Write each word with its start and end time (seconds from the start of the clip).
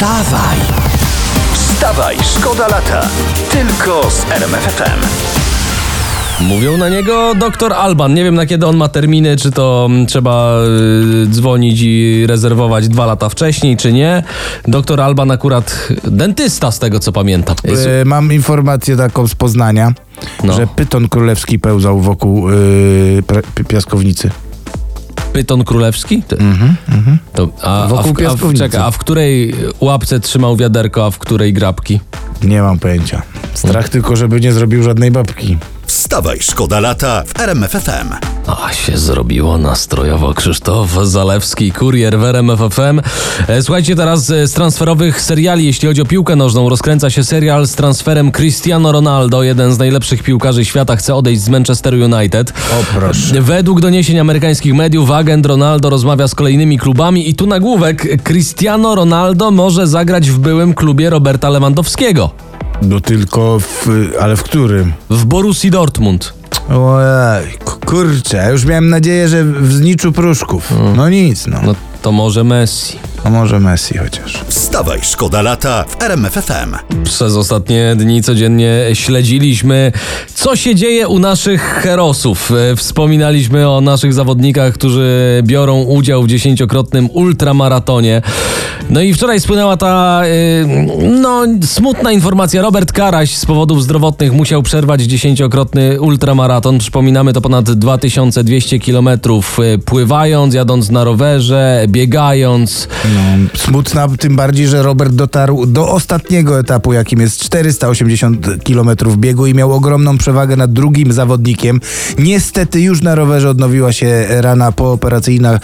Wstawaj! 0.00 0.58
Wstawaj, 1.52 2.16
szkoda 2.38 2.68
lata. 2.68 3.08
Tylko 3.50 4.10
z 4.10 4.30
RMFFM. 4.30 5.00
Mówią 6.40 6.76
na 6.76 6.88
niego 6.88 7.34
doktor 7.34 7.72
Alban. 7.72 8.14
Nie 8.14 8.24
wiem 8.24 8.34
na 8.34 8.46
kiedy 8.46 8.66
on 8.66 8.76
ma 8.76 8.88
terminy, 8.88 9.36
czy 9.36 9.50
to 9.50 9.86
mm, 9.90 10.06
trzeba 10.06 10.52
y, 11.24 11.26
dzwonić 11.26 11.80
i 11.82 12.24
rezerwować 12.26 12.88
dwa 12.88 13.06
lata 13.06 13.28
wcześniej, 13.28 13.76
czy 13.76 13.92
nie. 13.92 14.22
Doktor 14.68 15.00
Alban 15.00 15.30
akurat 15.30 15.88
dentysta 16.04 16.70
z 16.70 16.78
tego 16.78 16.98
co 17.00 17.12
pamiętam. 17.12 17.56
Jest- 17.64 17.86
E, 17.86 18.04
mam 18.04 18.32
informację 18.32 18.96
taką 18.96 19.28
z 19.28 19.34
Poznania, 19.34 19.92
No. 20.44 20.52
że 20.52 20.66
pyton 20.66 21.08
królewski 21.08 21.58
pełzał 21.58 22.00
wokół 22.00 22.46
pi- 23.54 23.64
piaskownicy. 23.64 24.30
Pyton 25.36 25.64
królewski? 25.64 26.22
To, 26.22 26.36
to, 27.32 27.48
a, 27.62 27.82
Mhm, 27.82 27.88
Wokół 27.88 28.26
a, 28.26 28.36
w, 28.36 28.44
a, 28.44 28.48
w, 28.48 28.54
czekaj, 28.54 28.80
a 28.80 28.90
w 28.90 28.98
której 28.98 29.54
łapce 29.80 30.20
trzymał 30.20 30.56
wiaderko, 30.56 31.06
a 31.06 31.10
w 31.10 31.18
której 31.18 31.52
grabki? 31.52 32.00
Nie 32.42 32.62
mam 32.62 32.78
pojęcia. 32.78 33.22
Strach 33.54 33.88
tylko, 33.88 34.16
żeby 34.16 34.40
nie 34.40 34.52
zrobił 34.52 34.82
żadnej 34.82 35.10
babki. 35.10 35.56
Wstawaj, 36.06 36.38
szkoda 36.40 36.80
lata 36.80 37.22
w 37.26 37.40
RMFFM. 37.40 38.14
A 38.46 38.72
się 38.72 38.98
zrobiło 38.98 39.58
nastrojowo. 39.58 40.34
Krzysztof 40.34 40.90
Zalewski, 41.02 41.72
kurier 41.72 42.18
w 42.18 42.24
RMF 42.24 42.60
FM. 42.74 43.00
E, 43.48 43.62
Słuchajcie 43.62 43.96
teraz 43.96 44.30
e, 44.30 44.46
z 44.46 44.52
transferowych 44.52 45.20
seriali. 45.20 45.66
Jeśli 45.66 45.88
chodzi 45.88 46.02
o 46.02 46.04
piłkę 46.04 46.36
nożną, 46.36 46.68
rozkręca 46.68 47.10
się 47.10 47.24
serial 47.24 47.66
z 47.66 47.74
transferem 47.74 48.32
Cristiano 48.32 48.92
Ronaldo. 48.92 49.42
Jeden 49.42 49.72
z 49.72 49.78
najlepszych 49.78 50.22
piłkarzy 50.22 50.64
świata 50.64 50.96
chce 50.96 51.14
odejść 51.14 51.40
z 51.42 51.48
Manchester 51.48 51.94
United. 51.94 52.50
O 52.50 52.98
proszę. 52.98 53.42
Według 53.42 53.80
doniesień 53.80 54.18
amerykańskich 54.18 54.74
mediów 54.74 55.10
agent 55.10 55.46
Ronaldo 55.46 55.90
rozmawia 55.90 56.28
z 56.28 56.34
kolejnymi 56.34 56.78
klubami 56.78 57.28
i 57.28 57.34
tu 57.34 57.46
nagłówek 57.46 58.22
Cristiano 58.22 58.94
Ronaldo 58.94 59.50
może 59.50 59.86
zagrać 59.86 60.30
w 60.30 60.38
byłym 60.38 60.74
klubie 60.74 61.10
Roberta 61.10 61.50
Lewandowskiego. 61.50 62.30
No 62.82 63.00
tylko 63.00 63.58
w... 63.60 63.86
ale 64.20 64.36
w 64.36 64.42
którym? 64.42 64.92
W 65.10 65.24
Borussii 65.24 65.70
Dortmund. 65.70 66.32
Ojej, 66.68 67.58
kurczę, 67.86 68.48
już 68.52 68.64
miałem 68.64 68.88
nadzieję, 68.88 69.28
że 69.28 69.44
w 69.44 69.72
zniczu 69.72 70.12
pruszków. 70.12 70.72
No 70.96 71.08
nic, 71.08 71.46
no. 71.46 71.60
No 71.64 71.74
to 72.02 72.12
może 72.12 72.44
Messi. 72.44 72.98
A 73.26 73.30
może 73.30 73.60
Messi 73.60 73.98
chociaż. 73.98 74.44
Wstawaj, 74.48 74.98
szkoda 75.02 75.42
lata 75.42 75.84
w 75.84 76.02
RMFFM. 76.02 76.76
Przez 77.04 77.36
ostatnie 77.36 77.96
dni 77.98 78.22
codziennie 78.22 78.84
śledziliśmy, 78.94 79.92
co 80.34 80.56
się 80.56 80.74
dzieje 80.74 81.08
u 81.08 81.18
naszych 81.18 81.62
herosów. 81.62 82.52
E, 82.72 82.76
Wspominaliśmy 82.76 83.70
o 83.70 83.80
naszych 83.80 84.14
zawodnikach, 84.14 84.74
którzy 84.74 85.42
biorą 85.44 85.82
udział 85.82 86.22
w 86.22 86.28
dziesięciokrotnym 86.28 87.10
ultramaratonie. 87.12 88.22
No 88.90 89.00
i 89.00 89.14
wczoraj 89.14 89.40
spłynęła 89.40 89.76
ta, 89.76 90.22
e, 90.24 90.66
no, 91.02 91.44
smutna 91.64 92.12
informacja. 92.12 92.62
Robert 92.62 92.92
Karaś 92.92 93.34
z 93.34 93.46
powodów 93.46 93.82
zdrowotnych 93.82 94.32
musiał 94.32 94.62
przerwać 94.62 95.02
dziesięciokrotny 95.02 96.00
ultramaraton. 96.00 96.78
Przypominamy 96.78 97.32
to 97.32 97.40
ponad 97.40 97.70
2200 97.70 98.78
kilometrów 98.78 99.58
e, 99.60 99.78
pływając, 99.78 100.54
jadąc 100.54 100.90
na 100.90 101.04
rowerze, 101.04 101.84
biegając. 101.88 102.88
No, 103.16 103.48
smutna, 103.58 104.08
tym 104.18 104.36
bardziej, 104.36 104.66
że 104.66 104.82
Robert 104.82 105.12
dotarł 105.12 105.66
do 105.66 105.88
ostatniego 105.88 106.60
etapu, 106.60 106.92
jakim 106.92 107.20
jest 107.20 107.40
480 107.40 108.46
km 108.64 108.90
biegu 109.16 109.46
i 109.46 109.54
miał 109.54 109.72
ogromną 109.72 110.18
przewagę 110.18 110.56
nad 110.56 110.72
drugim 110.72 111.12
zawodnikiem. 111.12 111.80
Niestety 112.18 112.80
już 112.80 113.02
na 113.02 113.14
rowerze 113.14 113.50
odnowiła 113.50 113.92
się 113.92 114.26
rana 114.28 114.72
pooperacyjna, 114.72 115.60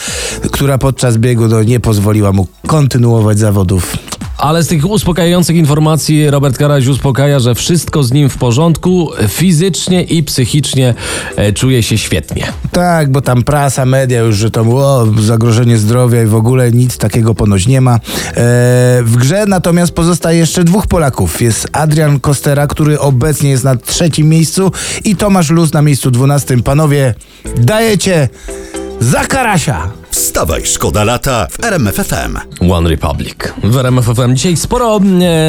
która 0.51 0.79
podczas 0.79 1.19
biegu 1.19 1.63
nie 1.67 1.81
pozwoliła 1.81 2.33
mu 2.33 2.47
kontynuować 2.67 3.39
zawodów. 3.39 3.97
Ale 4.43 4.63
z 4.63 4.67
tych 4.67 4.91
uspokajających 4.91 5.57
informacji 5.57 6.31
Robert 6.31 6.59
Karaś 6.59 6.87
uspokaja, 6.87 7.41
że 7.41 7.55
wszystko 7.55 8.03
z 8.03 8.13
nim 8.13 8.29
w 8.29 8.39
porządku, 8.39 9.11
fizycznie 9.29 10.03
i 10.03 10.23
psychicznie 10.23 10.95
e, 11.37 11.53
czuje 11.53 11.83
się 11.83 11.99
świetnie. 11.99 12.53
Tak, 12.73 13.13
bo 13.13 13.21
tam 13.21 13.43
prasa, 13.43 13.85
media 13.85 14.21
już, 14.21 14.37
że 14.37 14.51
tam 14.51 14.69
o, 14.69 15.07
zagrożenie 15.21 15.79
zdrowia 15.79 16.23
i 16.23 16.27
w 16.27 16.35
ogóle 16.35 16.73
nic 16.73 16.99
takiego 16.99 17.35
ponoć 17.35 17.67
nie 17.67 17.81
ma. 17.81 17.95
E, 17.95 18.01
w 19.03 19.17
grze 19.17 19.45
natomiast 19.47 19.93
pozostaje 19.93 20.39
jeszcze 20.39 20.65
dwóch 20.65 20.87
Polaków. 20.87 21.43
Jest 21.43 21.69
Adrian 21.73 22.21
Kostera, 22.21 22.67
który 22.67 23.01
obecnie 23.01 23.51
jest 23.51 23.65
na 23.65 23.77
trzecim 23.77 24.29
miejscu 24.29 24.73
i 25.05 25.17
Tomasz 25.17 25.51
Luz 25.51 25.73
na 25.73 25.83
miejscu 25.83 26.11
dwunastym. 26.11 26.63
Panowie, 26.63 27.15
dajecie 27.57 28.29
za 29.01 29.25
Karasia! 29.25 30.02
Wstawaj, 30.43 30.67
szkoda 30.67 31.05
lata 31.05 31.47
w 31.51 31.65
RMFFM. 31.65 32.39
One 32.73 32.91
Republic. 32.91 33.35
W 33.65 33.77
RMF 33.77 34.05
FM 34.07 34.35
dzisiaj 34.35 34.57
sporo 34.57 35.01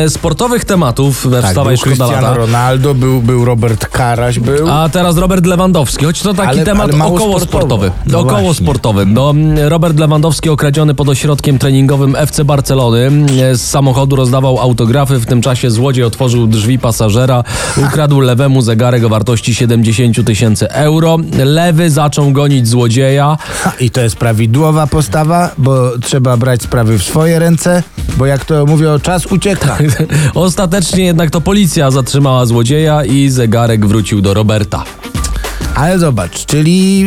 e, 0.06 0.10
sportowych 0.10 0.66
tematów 0.66 1.28
we 1.28 1.42
Tak, 1.42 1.50
Wstawaj 1.50 1.76
był 1.76 1.78
Szkoda 1.78 1.96
Cristiano 2.06 2.28
Lata. 2.28 2.38
Ronaldo, 2.38 2.94
był, 2.94 3.22
był 3.22 3.46
Robert 3.46 3.86
Karaś, 3.86 4.40
był. 4.40 4.72
A 4.72 4.90
teraz 4.90 5.18
Robert 5.18 5.46
Lewandowski, 5.46 6.06
choć 6.06 6.22
to 6.22 6.34
taki 6.34 6.50
Ale- 6.50 6.64
temat 6.64 6.94
ale 6.94 7.06
około 7.06 7.40
sportowy. 7.40 7.92
No 8.08 8.20
około 8.20 8.42
właśnie. 8.42 8.66
sportowy. 8.66 9.06
No, 9.06 9.34
Robert 9.70 10.00
Lewandowski 10.00 10.50
okradziony 10.50 10.94
pod 10.94 11.10
ośrodkiem 11.10 11.60
treningowym 11.60 12.16
FC 12.16 12.46
Barcelony. 12.46 13.00
mm, 13.08 13.28
Z 13.58 13.62
samochodu 13.62 14.16
rozdawał 14.16 14.60
autografy, 14.60 15.20
w 15.20 15.26
tym 15.26 15.42
czasie 15.42 15.72
złodziej 15.72 16.04
otworzył 16.04 16.48
drzwi 16.48 16.80
pasażera, 16.80 17.44
ukradł 17.88 18.20
lewemu 18.20 18.62
zegarek 18.62 19.04
o 19.04 19.10
wartości 19.10 19.56
70 19.56 20.24
tysięcy 20.26 20.70
euro. 20.70 21.18
Lewy 21.46 21.90
zaczął 21.90 22.32
gonić 22.32 22.68
złodzieja. 22.68 23.38
Ha, 23.64 23.72
I 23.80 23.90
to 23.92 24.02
jest 24.02 24.16
prawidłowa 24.16 24.83
postawa, 24.88 25.52
bo 25.58 25.98
trzeba 26.00 26.38
brać 26.38 26.62
sprawy 26.62 27.00
w 27.00 27.04
swoje 27.04 27.40
ręce, 27.40 27.84
bo 28.18 28.26
jak 28.26 28.46
to 28.46 28.66
mówią, 28.66 29.00
czas 29.00 29.26
ucieka. 29.26 29.78
Ostatecznie 30.34 31.06
jednak 31.06 31.30
to 31.30 31.42
policja 31.42 31.92
zatrzymała 31.92 32.46
złodzieja 32.46 33.06
i 33.06 33.30
zegarek 33.30 33.86
wrócił 33.86 34.22
do 34.22 34.34
Roberta. 34.34 34.84
Ale 35.76 36.00
zobacz, 36.00 36.46
czyli 36.46 37.06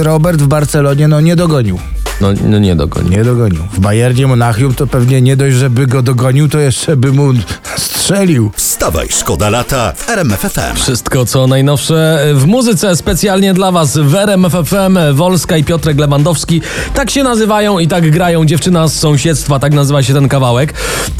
y, 0.00 0.02
Robert 0.02 0.42
w 0.42 0.46
Barcelonie 0.46 1.08
no 1.08 1.20
nie 1.20 1.36
dogonił. 1.36 1.78
No, 2.20 2.28
no 2.48 2.58
nie 2.58 2.76
dogonił. 2.76 3.10
Nie 3.10 3.24
dogonił. 3.24 3.62
W 3.72 3.80
Bayernie 3.80 4.26
Monachium 4.26 4.74
to 4.74 4.86
pewnie 4.86 5.22
nie 5.22 5.36
dość, 5.36 5.56
żeby 5.56 5.86
go 5.86 6.02
dogonił, 6.02 6.48
to 6.48 6.58
jeszcze 6.58 6.96
by 6.96 7.12
mu 7.12 7.32
strzelił. 7.76 8.50
Wstawaj, 8.56 9.06
szkoda 9.10 9.50
lata 9.50 9.92
w 9.96 10.10
RMFFM. 10.10 10.76
Wszystko 10.76 11.26
co 11.26 11.46
najnowsze 11.46 12.26
w 12.34 12.46
muzyce 12.46 12.96
specjalnie 12.96 13.54
dla 13.54 13.72
Was 13.72 13.98
w 13.98 14.14
RMF 14.14 14.52
FM 14.52 14.98
Wolska 15.14 15.56
i 15.56 15.64
Piotrek 15.64 15.98
Lewandowski. 15.98 16.60
Tak 16.94 17.10
się 17.10 17.22
nazywają 17.22 17.78
i 17.78 17.88
tak 17.88 18.10
grają 18.10 18.44
dziewczyna 18.44 18.88
z 18.88 18.94
sąsiedztwa, 18.94 19.58
tak 19.58 19.72
nazywa 19.72 20.02
się 20.02 20.14
ten 20.14 20.28
kawałek. 20.28 20.74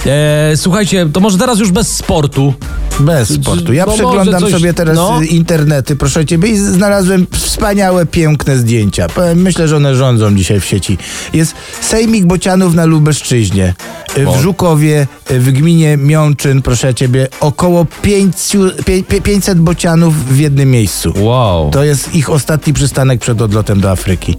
E, 0.07 0.53
słuchajcie, 0.57 1.09
to 1.13 1.21
może 1.21 1.39
teraz 1.39 1.59
już 1.59 1.71
bez 1.71 1.97
sportu. 1.97 2.55
Bez 3.01 3.28
sportu. 3.28 3.73
Ja 3.73 3.87
Bo 3.87 3.93
przeglądam 3.93 4.41
coś- 4.41 4.53
sobie 4.53 4.75
teraz 4.75 4.97
no. 4.97 5.21
internety, 5.23 5.97
proszę 5.97 6.27
ciebie, 6.27 6.49
i 6.49 6.57
znalazłem 6.57 7.27
wspaniałe, 7.31 8.07
piękne 8.07 8.57
zdjęcia. 8.57 9.07
Myślę, 9.34 9.69
że 9.69 9.77
one 9.77 9.95
rządzą 9.97 10.37
dzisiaj 10.37 10.61
w 10.61 10.65
sieci. 10.65 10.86
Jest 11.33 11.55
Sejmik 11.81 12.27
Bocianów 12.27 12.75
na 12.75 12.85
Lubelszczyźnie. 12.85 13.75
W 14.17 14.41
Żukowie, 14.41 15.07
w 15.31 15.53
gminie 15.53 15.97
Miączyn, 15.97 16.63
proszę 16.63 16.95
ciebie, 16.95 17.29
około 17.41 17.87
pięciu, 18.03 18.59
pię, 18.87 19.03
pię- 19.03 19.21
500 19.23 19.61
bocianów 19.61 20.27
w 20.29 20.39
jednym 20.39 20.71
miejscu. 20.71 21.13
Wow. 21.17 21.71
To 21.71 21.85
jest 21.85 22.15
ich 22.15 22.31
ostatni 22.31 22.73
przystanek 22.73 23.21
przed 23.21 23.43
odlotem 23.43 23.81
do 23.81 23.91
Afryki. 23.91 24.37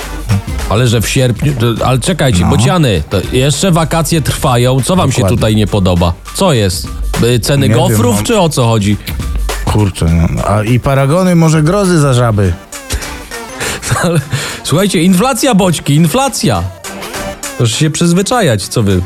Ale 0.69 0.87
że 0.87 1.01
w 1.01 1.09
sierpniu. 1.09 1.53
To, 1.59 1.85
ale 1.87 1.99
czekajcie, 1.99 2.41
No. 2.41 2.49
bociany, 2.49 3.03
jeszcze 3.31 3.71
wakacje 3.71 4.21
trwają. 4.21 4.81
Co 4.81 4.95
Wam 4.95 5.11
się 5.11 5.15
Dokładnie. 5.15 5.37
tutaj 5.37 5.55
nie 5.55 5.67
podoba? 5.67 6.13
Co 6.35 6.53
jest? 6.53 6.87
Y, 7.35 7.39
Ceny 7.39 7.69
Nie 7.69 7.75
wiem, 7.75 7.83
gofrów, 7.83 8.15
no. 8.17 8.23
czy 8.23 8.39
o 8.39 8.49
co 8.49 8.65
chodzi? 8.65 8.97
Kurczę, 9.65 10.05
no. 10.05 10.43
A 10.47 10.63
i 10.63 10.79
paragony 10.79 11.35
może 11.35 11.63
grozy 11.63 11.99
za 11.99 12.13
żaby. 12.13 12.53
Ale, 14.03 14.19
słuchajcie, 14.67 15.03
inflacja 15.03 15.55
boćki, 15.55 15.95
inflacja. 15.95 16.63
Proszę 17.57 17.77
się 17.77 17.89
przyzwyczajać, 17.89 18.67
co 18.67 18.83
wy. 18.83 19.01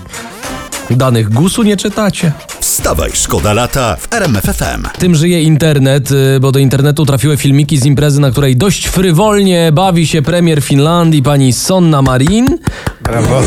Danych 0.90 1.30
GUS-u 1.30 1.64
nie 1.64 1.78
czytacie. 1.78 2.32
Wstawaj, 2.60 3.12
szkoda 3.14 3.54
lata 3.54 3.96
w 3.96 4.14
RMFFM. 4.14 4.88
Tym 5.00 5.16
żyje 5.16 5.44
internet, 5.44 6.12
y, 6.12 6.40
bo 6.40 6.52
do 6.52 6.60
internetu 6.60 7.06
trafiły 7.06 7.38
filmiki 7.38 7.78
z 7.78 7.86
imprezy, 7.86 8.22
na 8.22 8.32
której 8.32 8.56
dość 8.56 8.88
frywolnie 8.88 9.72
bawi 9.74 10.08
się 10.08 10.22
premier 10.22 10.62
Finlandii, 10.62 11.24
pani 11.24 11.54
Sonna 11.54 12.02
Marin. 12.02 12.58
Brawo. 13.02 13.42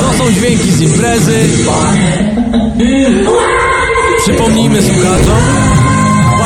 To 0.00 0.18
są 0.18 0.32
dźwięki 0.32 0.72
z 0.72 0.80
imprezy. 0.80 1.48
Przypomnijmy 4.24 4.82
słuchaczom. 4.82 5.81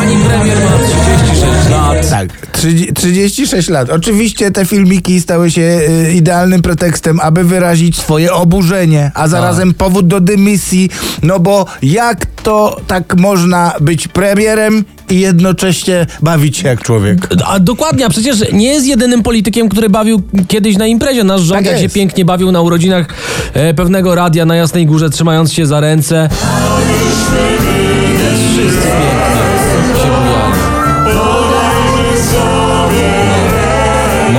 Pani 0.07 0.19
premier 0.25 0.59
ma 0.65 0.79
36 0.79 1.71
lat. 1.71 2.11
Tak, 2.11 2.47
30, 2.53 2.93
36 2.93 3.69
lat. 3.69 3.91
Oczywiście 3.91 4.51
te 4.51 4.65
filmiki 4.67 5.21
stały 5.21 5.51
się 5.51 5.63
y, 5.63 6.13
idealnym 6.13 6.63
pretekstem, 6.63 7.21
aby 7.21 7.45
wyrazić 7.45 7.99
swoje 7.99 8.33
oburzenie, 8.33 9.11
a 9.15 9.29
zarazem 9.29 9.75
powód 9.75 10.07
do 10.07 10.21
dymisji, 10.21 10.91
no 11.23 11.41
bo 11.41 11.67
jak 11.83 12.27
to 12.27 12.81
tak 12.87 13.17
można 13.17 13.73
być 13.81 14.09
premierem 14.09 14.85
i 15.11 15.21
jednocześnie 15.21 16.07
bawić 16.23 16.57
się 16.57 16.69
jak 16.69 16.83
człowiek? 16.83 17.29
A 17.47 17.61
dokładnie, 17.61 18.07
a 18.07 18.11
przecież 18.11 18.53
nie 18.53 18.67
jest 18.69 18.87
jedynym 18.87 19.23
politykiem, 19.23 19.69
który 19.69 19.91
bawił 19.91 20.23
kiedyś 20.49 20.77
na 20.77 20.87
imprezie. 20.87 21.25
Nasz 21.25 21.41
rząd, 21.41 21.59
Tak 21.59 21.67
jak 21.67 21.77
się 21.77 21.83
jest. 21.83 21.95
pięknie 21.95 22.25
bawił 22.25 22.53
na 22.53 22.61
urodzinach 22.61 23.07
e, 23.55 23.75
pewnego 23.75 24.15
radia 24.15 24.45
na 24.45 24.57
Jasnej 24.57 24.87
Górze, 24.87 25.11
trzymając 25.11 25.53
się 25.53 25.67
za 25.67 25.81
ręce. 25.81 26.29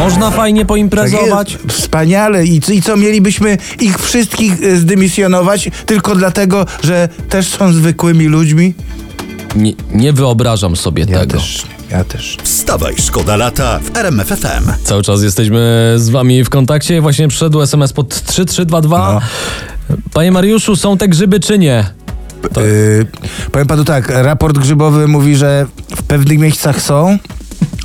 Można 0.07 0.31
fajnie 0.31 0.61
Tak 0.61 0.67
poimprezować. 0.67 1.53
jest. 1.53 1.65
Wspaniale. 1.81 2.45
I, 2.45 2.61
co- 2.61 2.71
I 2.71 2.81
co, 2.81 2.97
mielibyśmy 2.97 3.57
ich 3.79 3.99
wszystkich 3.99 4.61
y, 4.63 4.77
zdymisjonować 4.79 5.69
tylko 5.85 6.15
dlatego, 6.15 6.65
że 6.83 7.09
też 7.29 7.47
są 7.47 7.73
zwykłymi 7.73 8.25
ludźmi? 8.25 8.73
Nie, 9.55 9.73
nie 9.91 10.13
wyobrażam 10.13 10.75
sobie 10.75 11.05
Ja 11.09 11.19
tego. 11.19 11.33
też. 11.33 11.63
Ja 11.91 12.03
też. 12.03 12.37
Wstawaj, 12.43 12.95
szkoda 12.97 13.35
lata 13.35 13.79
w 13.79 13.97
RMF 13.97 14.27
FM. 14.27 14.71
Cały 14.83 15.03
czas 15.03 15.21
jesteśmy 15.23 15.93
z 15.97 16.09
wami 16.09 16.43
w 16.43 16.49
kontakcie. 16.49 17.01
Właśnie 17.01 17.27
przyszedł 17.27 17.61
SMS 17.61 17.93
pod 17.93 18.09
3322. 18.09 19.13
No. 19.13 19.21
Panie 20.13 20.31
Mariuszu, 20.31 20.75
są 20.75 20.97
te 20.97 21.07
grzyby 21.07 21.39
czy 21.39 21.59
nie? 21.59 21.85
Yy, 22.57 23.05
powiem 23.51 23.67
panu 23.67 23.85
tak, 23.85 24.09
raport 24.09 24.57
grzybowy 24.57 25.07
mówi, 25.07 25.35
że 25.35 25.65
w 25.95 26.03
pewnych 26.03 26.39
miejscach 26.39 26.81
są, 26.81 27.17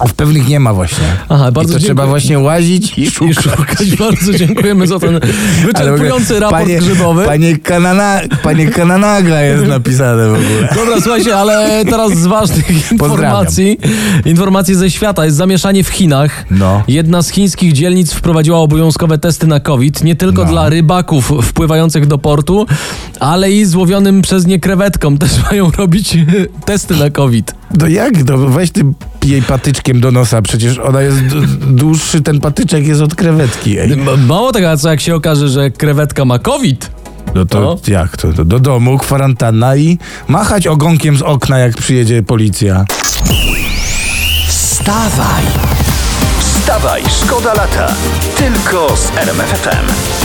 a 0.04 0.08
w 0.08 0.14
pewnych 0.14 0.49
nie 0.49 0.60
ma 0.60 0.75
właśnie. 0.75 1.04
Aha, 1.28 1.52
bardzo 1.52 1.60
I 1.60 1.64
to 1.64 1.66
dziękuję. 1.72 1.81
trzeba 1.87 2.06
właśnie 2.06 2.38
łazić 2.38 2.99
i 2.99 3.02
I 3.02 3.10
szukać. 3.10 3.34
szukać. 3.44 3.96
Bardzo 3.96 4.32
dziękujemy 4.34 4.87
za 4.87 4.99
ten 4.99 5.20
wyczerpujący 5.66 6.40
raport 6.40 6.62
panie, 6.62 6.78
grzybowy. 6.78 7.25
Panie, 7.25 7.58
kanana, 7.58 8.20
panie 8.43 8.66
Kananaga 8.66 9.40
jest 9.40 9.66
napisane 9.66 10.28
w 10.28 10.34
ogóle. 10.34 10.69
Dobra, 10.76 10.94
słuchajcie, 11.00 11.37
ale 11.37 11.84
teraz 11.84 12.12
z 12.19 12.26
ważnych 12.26 12.70
informacji. 12.93 13.78
Informacji 14.25 14.75
ze 14.75 14.90
świata. 14.90 15.25
Jest 15.25 15.37
zamieszanie 15.37 15.84
w 15.84 15.88
Chinach. 15.88 16.44
No. 16.50 16.82
Jedna 16.88 17.22
z 17.22 17.31
chińskich 17.31 17.72
dzielnic 17.72 18.12
wprowadziła 18.12 18.58
obowiązkowe 18.58 19.19
testy 19.19 19.46
na 19.46 19.60
COVID, 19.60 20.05
nie 20.05 20.16
tylko 20.16 20.44
No. 20.44 20.50
dla 20.50 20.69
rybaków 20.69 21.32
wpływających 21.43 22.06
do 22.06 22.19
portu, 22.19 22.66
ale 23.20 23.52
i 23.52 23.64
złowionym 23.64 24.22
przez 24.22 24.46
nie 24.46 24.60
krewetkom 24.60 25.19
też 25.19 25.31
mają 25.50 25.70
robić 25.70 26.16
testy 26.64 26.96
na 26.96 27.10
COVID. 27.10 27.55
No 27.78 27.86
jak? 27.88 28.24
No 28.28 28.38
weź 28.38 28.70
ty 28.70 28.82
jej 29.24 29.42
patyczkiem 29.42 30.00
do 30.00 30.10
nosa, 30.12 30.42
przecież 30.42 30.78
ona 30.78 31.02
jest 31.02 31.19
dłuższy, 31.70 32.20
ten 32.20 32.40
patyczek 32.40 32.86
jest 32.86 33.00
od 33.00 33.14
krewetki. 33.14 33.78
Ej. 33.78 33.96
Mało 34.26 34.52
tego, 34.52 34.70
a 34.70 34.76
co 34.76 34.90
jak 34.90 35.00
się 35.00 35.14
okaże, 35.14 35.48
że 35.48 35.70
krewetka 35.70 36.24
ma 36.24 36.38
COVID? 36.38 36.90
No 37.34 37.44
to 37.44 37.60
No. 37.60 37.78
jak 37.88 38.16
to? 38.16 38.32
to? 38.32 38.44
Do 38.44 38.60
domu, 38.60 38.98
kwarantanna 38.98 39.76
i 39.76 39.98
machać 40.28 40.66
ogonkiem 40.66 41.16
z 41.16 41.22
okna, 41.22 41.58
jak 41.58 41.76
przyjedzie 41.76 42.22
policja. 42.22 42.84
Wstawaj! 44.48 45.42
Wstawaj, 46.40 47.02
szkoda 47.24 47.54
lata. 47.54 47.94
Tylko 48.36 48.96
z 48.96 49.19
RMF 49.19 49.48
FM. 49.62 50.21